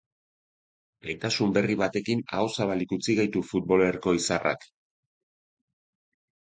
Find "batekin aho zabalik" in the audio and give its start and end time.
1.83-2.97